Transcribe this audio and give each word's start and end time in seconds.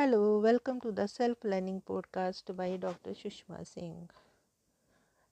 Hello, 0.00 0.38
welcome 0.38 0.80
to 0.80 0.92
the 0.92 1.06
Self 1.06 1.44
Learning 1.44 1.82
Podcast 1.86 2.56
by 2.56 2.78
Dr. 2.78 3.10
Sushma 3.10 3.66
Singh. 3.66 4.08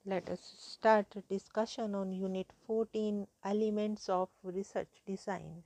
Let 0.05 0.29
us 0.29 0.43
start 0.59 1.07
a 1.17 1.23
discussion 1.23 1.95
on 1.95 2.13
Unit 2.13 2.53
14 2.67 3.27
Elements 3.47 4.11
of 4.11 4.29
Research 4.43 5.01
Design. 5.07 5.63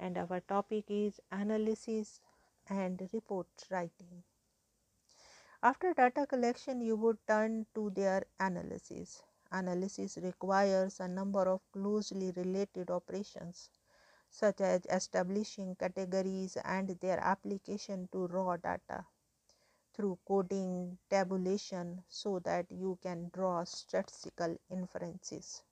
And 0.00 0.16
our 0.16 0.40
topic 0.40 0.86
is 0.88 1.20
Analysis 1.30 2.20
and 2.70 3.06
Report 3.12 3.48
Writing. 3.70 4.22
After 5.62 5.92
data 5.92 6.26
collection, 6.26 6.80
you 6.80 6.96
would 6.96 7.18
turn 7.28 7.66
to 7.74 7.90
their 7.90 8.24
analysis. 8.40 9.22
Analysis 9.50 10.16
requires 10.22 10.98
a 10.98 11.08
number 11.08 11.42
of 11.42 11.60
closely 11.74 12.32
related 12.38 12.88
operations 12.90 13.68
such 14.32 14.60
as 14.62 14.84
establishing 14.86 15.76
categories 15.76 16.56
and 16.64 16.88
their 17.00 17.20
application 17.20 18.08
to 18.10 18.26
raw 18.26 18.56
data 18.56 19.06
through 19.94 20.18
coding 20.26 20.98
tabulation 21.10 22.04
so 22.08 22.38
that 22.40 22.70
you 22.72 22.98
can 23.02 23.30
draw 23.32 23.64
statistical 23.64 24.56
inferences. 24.70 25.62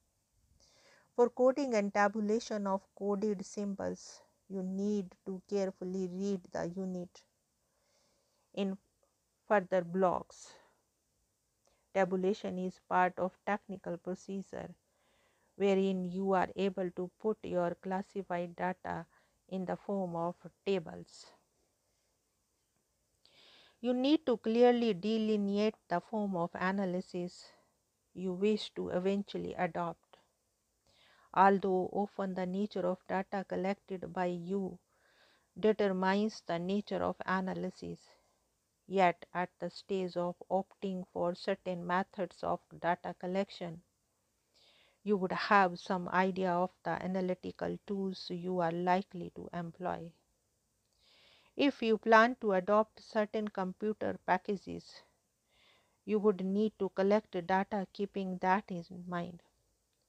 For 1.14 1.30
coding 1.30 1.76
and 1.76 1.94
tabulation 1.94 2.66
of 2.66 2.82
coded 2.96 3.46
symbols, 3.46 4.22
you 4.48 4.64
need 4.64 5.14
to 5.24 5.40
carefully 5.48 6.08
read 6.08 6.42
the 6.50 6.66
unit 6.68 7.22
in 8.54 8.78
further 9.48 9.82
blocks. 9.82 10.54
Tabulation 11.94 12.58
is 12.58 12.80
part 12.88 13.16
of 13.16 13.38
technical 13.46 13.96
procedure 13.96 14.74
wherein 15.60 16.04
you 16.10 16.32
are 16.32 16.48
able 16.56 16.90
to 16.98 17.10
put 17.20 17.36
your 17.44 17.74
classified 17.86 18.56
data 18.56 19.04
in 19.48 19.66
the 19.66 19.76
form 19.76 20.16
of 20.16 20.34
tables. 20.64 21.26
You 23.82 23.92
need 23.92 24.24
to 24.24 24.38
clearly 24.38 24.94
delineate 24.94 25.76
the 25.88 26.00
form 26.00 26.34
of 26.36 26.50
analysis 26.54 27.52
you 28.14 28.32
wish 28.32 28.70
to 28.74 28.88
eventually 28.88 29.52
adopt. 29.54 30.16
Although 31.34 31.90
often 31.92 32.34
the 32.34 32.46
nature 32.46 32.86
of 32.86 33.06
data 33.06 33.44
collected 33.46 34.12
by 34.14 34.26
you 34.26 34.78
determines 35.58 36.42
the 36.46 36.58
nature 36.58 37.02
of 37.02 37.16
analysis, 37.26 38.00
yet 38.86 39.26
at 39.34 39.50
the 39.58 39.68
stage 39.70 40.16
of 40.16 40.36
opting 40.50 41.06
for 41.12 41.34
certain 41.34 41.86
methods 41.86 42.42
of 42.42 42.60
data 42.78 43.14
collection, 43.20 43.82
you 45.02 45.16
would 45.16 45.32
have 45.32 45.78
some 45.78 46.08
idea 46.08 46.50
of 46.52 46.70
the 46.82 46.90
analytical 46.90 47.78
tools 47.86 48.30
you 48.30 48.58
are 48.60 48.72
likely 48.72 49.30
to 49.34 49.48
employ. 49.52 50.12
If 51.56 51.82
you 51.82 51.98
plan 51.98 52.36
to 52.40 52.52
adopt 52.52 53.00
certain 53.00 53.48
computer 53.48 54.18
packages, 54.26 55.02
you 56.04 56.18
would 56.18 56.44
need 56.44 56.72
to 56.78 56.88
collect 56.90 57.32
data 57.46 57.86
keeping 57.92 58.38
that 58.38 58.70
in 58.70 59.04
mind. 59.08 59.42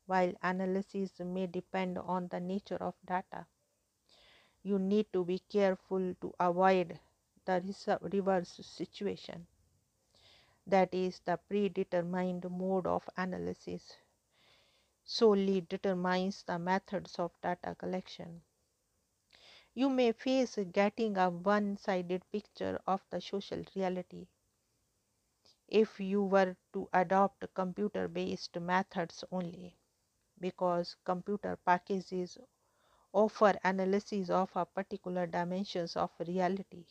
While 0.06 0.34
analysis 0.42 1.20
may 1.20 1.48
depend 1.48 1.98
on 1.98 2.28
the 2.28 2.40
nature 2.40 2.78
of 2.82 2.96
data, 3.06 3.46
you 4.64 4.80
need 4.80 5.12
to 5.14 5.24
be 5.24 5.40
careful 5.40 6.14
to 6.22 6.34
avoid 6.40 7.00
the 7.46 8.00
reverse 8.02 8.50
situation. 8.64 9.48
That 10.68 10.94
is 10.94 11.20
the 11.20 11.38
predetermined 11.38 12.50
mode 12.50 12.88
of 12.88 13.10
analysis 13.16 13.98
solely 15.04 15.62
determines 15.62 16.44
the 16.44 16.60
methods 16.60 17.20
of 17.20 17.32
data 17.42 17.76
collection. 17.76 18.42
You 19.74 19.90
may 19.90 20.14
face 20.14 20.58
getting 20.72 21.18
a 21.18 21.30
one 21.30 21.76
sided 21.76 22.24
picture 22.32 22.80
of 22.88 23.06
the 23.10 23.20
social 23.20 23.64
reality 23.76 24.28
if 25.70 26.00
you 26.00 26.22
were 26.24 26.56
to 26.72 26.88
adopt 26.94 27.44
computer 27.56 28.08
based 28.08 28.60
methods 28.60 29.24
only, 29.32 29.76
because 30.40 30.96
computer 31.04 31.58
packages 31.58 32.38
offer 33.14 33.54
analysis 33.64 34.30
of 34.30 34.52
a 34.56 34.66
particular 34.66 35.28
dimensions 35.28 35.96
of 35.98 36.12
reality, 36.28 36.86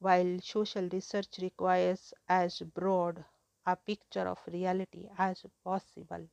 while 0.00 0.38
social 0.40 0.86
research 0.90 1.38
requires 1.40 2.12
as 2.28 2.60
broad 2.60 3.24
a 3.64 3.74
picture 3.74 4.28
of 4.28 4.38
reality 4.46 5.08
as 5.16 5.46
possible. 5.64 6.28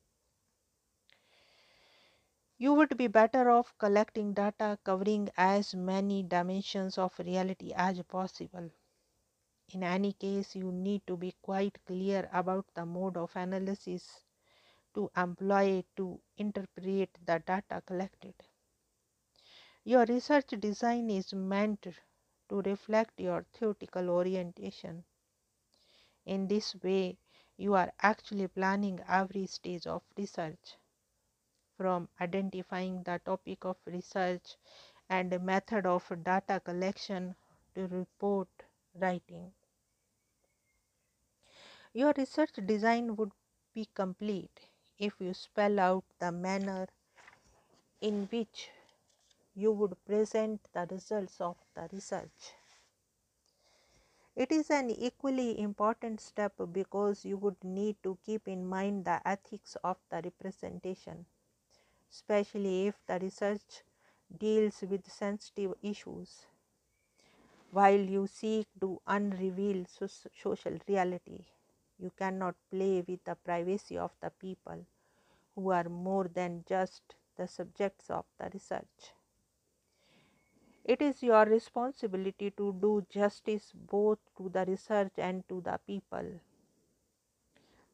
You 2.62 2.74
would 2.74 2.98
be 2.98 3.06
better 3.06 3.48
off 3.48 3.72
collecting 3.78 4.34
data 4.34 4.78
covering 4.84 5.30
as 5.38 5.74
many 5.74 6.22
dimensions 6.22 6.98
of 6.98 7.18
reality 7.18 7.72
as 7.74 8.02
possible. 8.02 8.70
In 9.72 9.82
any 9.82 10.12
case, 10.12 10.54
you 10.54 10.70
need 10.70 11.06
to 11.06 11.16
be 11.16 11.34
quite 11.40 11.82
clear 11.86 12.28
about 12.34 12.66
the 12.74 12.84
mode 12.84 13.16
of 13.16 13.34
analysis 13.34 14.24
to 14.92 15.10
employ 15.16 15.84
to 15.96 16.20
interpret 16.36 17.08
the 17.24 17.38
data 17.46 17.82
collected. 17.86 18.34
Your 19.82 20.04
research 20.04 20.48
design 20.48 21.08
is 21.08 21.32
meant 21.32 21.86
to 22.50 22.56
reflect 22.56 23.18
your 23.18 23.46
theoretical 23.54 24.10
orientation. 24.10 25.04
In 26.26 26.46
this 26.46 26.74
way, 26.82 27.16
you 27.56 27.72
are 27.72 27.90
actually 28.02 28.48
planning 28.48 29.00
every 29.08 29.46
stage 29.46 29.86
of 29.86 30.02
research 30.18 30.76
from 31.80 32.06
identifying 32.20 33.02
the 33.04 33.18
topic 33.24 33.64
of 33.64 33.76
research 33.86 34.56
and 35.08 35.30
method 35.42 35.86
of 35.86 36.04
data 36.22 36.60
collection 36.62 37.34
to 37.74 37.86
report 37.86 38.48
writing. 39.00 39.50
Your 41.94 42.12
research 42.18 42.50
design 42.66 43.16
would 43.16 43.30
be 43.72 43.88
complete 43.94 44.60
if 44.98 45.14
you 45.20 45.32
spell 45.32 45.80
out 45.80 46.04
the 46.18 46.30
manner 46.30 46.86
in 48.02 48.28
which 48.30 48.68
you 49.54 49.72
would 49.72 49.96
present 50.04 50.60
the 50.74 50.86
results 50.90 51.40
of 51.40 51.56
the 51.74 51.88
research. 51.94 52.52
It 54.36 54.52
is 54.52 54.70
an 54.70 54.90
equally 54.90 55.58
important 55.58 56.20
step 56.20 56.52
because 56.72 57.24
you 57.24 57.38
would 57.38 57.64
need 57.64 57.96
to 58.02 58.18
keep 58.26 58.46
in 58.46 58.66
mind 58.66 59.06
the 59.06 59.26
ethics 59.26 59.78
of 59.82 59.96
the 60.10 60.20
representation 60.22 61.24
especially 62.10 62.88
if 62.88 63.00
the 63.06 63.18
research 63.20 63.84
deals 64.38 64.82
with 64.82 65.10
sensitive 65.10 65.74
issues. 65.82 66.46
While 67.70 68.00
you 68.00 68.26
seek 68.26 68.68
to 68.80 69.00
unreveal 69.06 69.86
so- 69.86 70.06
social 70.06 70.78
reality, 70.86 71.46
you 71.98 72.10
cannot 72.10 72.54
play 72.70 73.00
with 73.00 73.24
the 73.24 73.34
privacy 73.34 73.96
of 73.96 74.14
the 74.20 74.30
people 74.30 74.86
who 75.54 75.70
are 75.70 75.88
more 75.88 76.28
than 76.28 76.64
just 76.66 77.16
the 77.36 77.48
subjects 77.48 78.10
of 78.10 78.26
the 78.38 78.50
research. 78.52 79.14
It 80.84 81.00
is 81.00 81.22
your 81.22 81.46
responsibility 81.46 82.50
to 82.50 82.74
do 82.74 83.00
justice 83.08 83.72
both 83.72 84.18
to 84.36 84.50
the 84.50 84.66
research 84.66 85.14
and 85.16 85.48
to 85.48 85.62
the 85.62 85.80
people. 85.86 86.38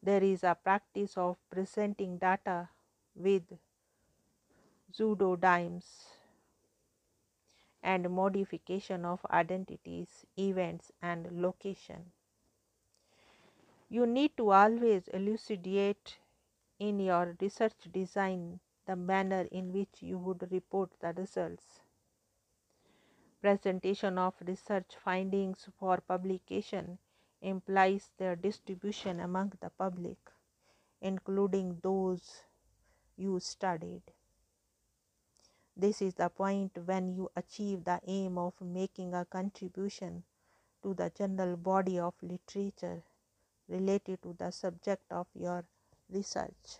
There 0.01 0.23
is 0.23 0.43
a 0.43 0.55
practice 0.55 1.15
of 1.17 1.37
presenting 1.51 2.17
data 2.17 2.69
with 3.13 3.43
pseudonyms 4.97 5.85
and 7.83 8.09
modification 8.09 9.05
of 9.05 9.23
identities, 9.29 10.25
events, 10.39 10.91
and 11.03 11.39
location. 11.39 12.11
You 13.89 14.07
need 14.07 14.35
to 14.37 14.51
always 14.51 15.07
elucidate 15.09 16.17
in 16.79 16.99
your 16.99 17.37
research 17.39 17.91
design 17.93 18.59
the 18.87 18.95
manner 18.95 19.47
in 19.51 19.71
which 19.71 20.01
you 20.01 20.17
would 20.17 20.51
report 20.51 20.89
the 20.99 21.13
results. 21.13 21.81
Presentation 23.39 24.17
of 24.17 24.33
research 24.47 24.95
findings 25.03 25.69
for 25.79 25.97
publication 26.07 26.97
implies 27.39 28.09
their 28.17 28.35
distribution 28.35 29.19
among 29.19 29.53
the 29.61 29.69
public, 29.69 30.17
including 31.01 31.77
those 31.83 32.41
you 33.15 33.39
studied. 33.39 34.01
This 35.79 36.01
is 36.01 36.15
the 36.15 36.29
point 36.29 36.75
when 36.85 37.15
you 37.15 37.29
achieve 37.35 37.83
the 37.83 37.99
aim 38.07 38.39
of 38.39 38.59
making 38.59 39.13
a 39.13 39.25
contribution 39.25 40.23
to 40.81 40.95
the 40.95 41.11
general 41.15 41.55
body 41.55 41.99
of 41.99 42.15
literature 42.23 43.03
related 43.69 44.23
to 44.23 44.33
the 44.33 44.49
subject 44.49 45.03
of 45.11 45.27
your 45.35 45.65
research. 46.09 46.79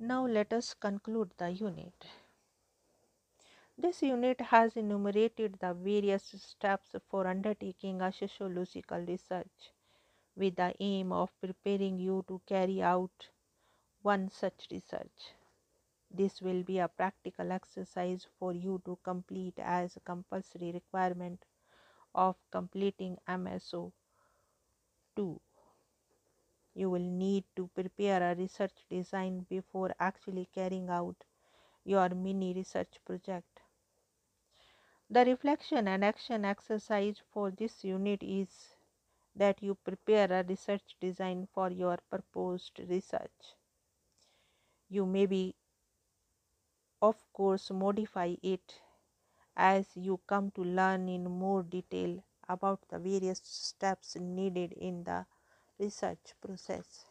Now 0.00 0.26
let 0.26 0.52
us 0.52 0.74
conclude 0.74 1.30
the 1.38 1.50
unit. 1.50 2.06
This 3.78 4.02
unit 4.02 4.40
has 4.40 4.76
enumerated 4.76 5.58
the 5.60 5.74
various 5.74 6.24
steps 6.38 6.96
for 7.08 7.24
undertaking 7.28 8.00
a 8.00 8.12
sociological 8.12 8.98
research 8.98 9.70
with 10.34 10.56
the 10.56 10.74
aim 10.80 11.12
of 11.12 11.30
preparing 11.40 12.00
you 12.00 12.24
to 12.26 12.40
carry 12.48 12.82
out 12.82 13.28
one 14.06 14.28
such 14.30 14.68
research. 14.70 15.32
This 16.12 16.40
will 16.40 16.62
be 16.62 16.78
a 16.78 16.86
practical 16.86 17.50
exercise 17.50 18.26
for 18.38 18.52
you 18.52 18.80
to 18.84 18.96
complete 19.02 19.58
as 19.58 19.96
a 19.96 20.00
compulsory 20.00 20.70
requirement 20.70 21.44
of 22.14 22.36
completing 22.52 23.18
MSO 23.28 23.92
2. 25.16 25.40
You 26.74 26.88
will 26.90 27.10
need 27.24 27.44
to 27.56 27.68
prepare 27.74 28.22
a 28.22 28.36
research 28.36 28.86
design 28.88 29.44
before 29.50 29.92
actually 29.98 30.48
carrying 30.54 30.88
out 30.88 31.24
your 31.84 32.08
mini 32.10 32.54
research 32.54 33.00
project. 33.04 33.60
The 35.10 35.24
reflection 35.24 35.88
and 35.88 36.04
action 36.04 36.44
exercise 36.44 37.20
for 37.32 37.50
this 37.50 37.82
unit 37.82 38.22
is 38.22 38.76
that 39.34 39.62
you 39.62 39.74
prepare 39.74 40.32
a 40.32 40.44
research 40.44 40.96
design 41.00 41.48
for 41.52 41.70
your 41.72 41.98
proposed 42.08 42.78
research. 42.88 43.56
You 44.88 45.06
may 45.06 45.26
be, 45.26 45.54
of 47.00 47.16
course, 47.32 47.70
modify 47.70 48.34
it 48.42 48.82
as 49.56 49.96
you 49.96 50.20
come 50.26 50.50
to 50.52 50.62
learn 50.64 51.08
in 51.08 51.24
more 51.24 51.62
detail 51.62 52.22
about 52.48 52.80
the 52.88 52.98
various 52.98 53.40
steps 53.44 54.16
needed 54.16 54.72
in 54.74 55.04
the 55.04 55.26
research 55.78 56.34
process. 56.40 57.06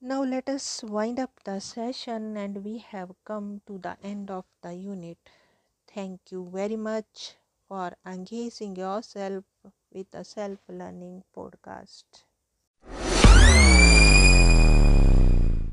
Now 0.00 0.22
let 0.22 0.48
us 0.48 0.84
wind 0.84 1.18
up 1.18 1.42
the 1.42 1.58
session 1.58 2.36
and 2.36 2.62
we 2.64 2.78
have 2.78 3.12
come 3.24 3.60
to 3.66 3.76
the 3.76 3.96
end 4.04 4.30
of 4.30 4.44
the 4.62 4.72
unit. 4.72 5.18
Thank 5.88 6.30
you 6.30 6.48
very 6.48 6.76
much 6.76 7.34
for 7.68 7.96
engaging 8.06 8.76
yourself 8.76 9.44
with 9.90 10.10
the 10.12 10.24
self 10.24 10.60
learning 10.68 11.24
podcast. 11.34 12.24